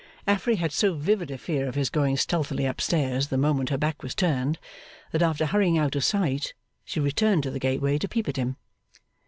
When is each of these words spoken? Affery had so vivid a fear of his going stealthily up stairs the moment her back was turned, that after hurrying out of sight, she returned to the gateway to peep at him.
Affery 0.25 0.55
had 0.55 0.71
so 0.71 0.95
vivid 0.95 1.29
a 1.29 1.37
fear 1.37 1.67
of 1.67 1.75
his 1.75 1.91
going 1.91 2.17
stealthily 2.17 2.65
up 2.65 2.81
stairs 2.81 3.27
the 3.27 3.37
moment 3.37 3.69
her 3.69 3.77
back 3.77 4.01
was 4.01 4.15
turned, 4.15 4.57
that 5.11 5.21
after 5.21 5.45
hurrying 5.45 5.77
out 5.77 5.95
of 5.95 6.03
sight, 6.03 6.55
she 6.83 6.99
returned 6.99 7.43
to 7.43 7.51
the 7.51 7.59
gateway 7.59 7.99
to 7.99 8.07
peep 8.07 8.27
at 8.27 8.35
him. 8.37 8.55